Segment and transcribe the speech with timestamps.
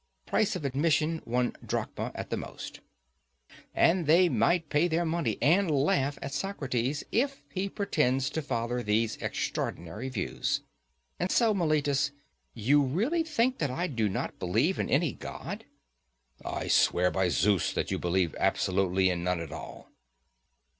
[0.25, 2.79] (price of admission one drachma at the most);
[3.75, 8.81] and they might pay their money, and laugh at Socrates if he pretends to father
[8.81, 10.61] these extraordinary views.
[11.19, 12.09] And so, Meletus,
[12.55, 15.65] you really think that I do not believe in any god?
[16.43, 19.91] I swear by Zeus that you believe absolutely in none at all.